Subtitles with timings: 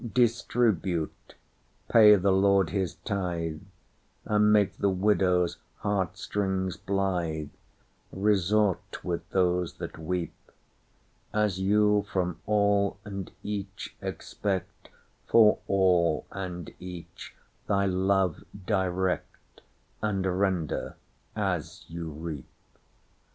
[0.15, 1.35] Distribute;
[1.87, 3.61] pay the Lord His tithe,
[4.25, 7.51] And make the widow's heart strings blithe;
[8.11, 14.89] Resort with those that weep:As you from all and each expect,
[15.27, 17.35] For all and each
[17.67, 19.61] thy love direct,
[20.01, 20.95] And render
[21.35, 22.49] as you reap.